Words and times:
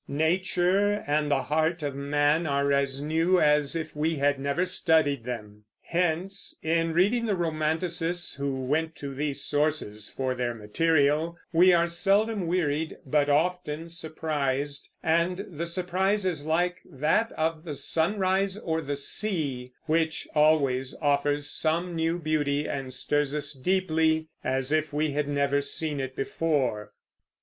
Nature 0.07 1.03
and 1.05 1.29
the 1.29 1.43
heart 1.43 1.83
of 1.83 1.93
man 1.93 2.47
are 2.47 2.73
as 2.73 3.03
new 3.03 3.39
as 3.39 3.75
if 3.75 3.95
we 3.95 4.15
had 4.15 4.39
never 4.39 4.65
studied 4.65 5.25
them. 5.25 5.63
Hence, 5.83 6.55
in 6.63 6.91
reading 6.91 7.27
the 7.27 7.35
romanticists, 7.35 8.33
who 8.33 8.63
went 8.65 8.95
to 8.95 9.13
these 9.13 9.43
sources 9.43 10.09
for 10.09 10.33
their 10.33 10.55
material, 10.55 11.37
we 11.53 11.71
are 11.71 11.85
seldom 11.85 12.47
wearied 12.47 12.97
but 13.05 13.29
often 13.29 13.91
surprised; 13.91 14.89
and 15.03 15.45
the 15.47 15.67
surprise 15.67 16.25
is 16.25 16.47
like 16.47 16.77
that 16.83 17.31
of 17.33 17.63
the 17.63 17.75
sunrise, 17.75 18.57
or 18.57 18.81
the 18.81 18.97
sea, 18.97 19.71
which 19.85 20.27
always 20.33 20.95
offers 20.99 21.47
some 21.47 21.93
new 21.95 22.17
beauty 22.17 22.67
and 22.67 22.91
stirs 22.91 23.35
us 23.35 23.53
deeply, 23.53 24.29
as 24.43 24.71
if 24.71 24.91
we 24.91 25.11
had 25.11 25.27
never 25.27 25.61
seen 25.61 25.99
it 25.99 26.15
before. 26.15 26.91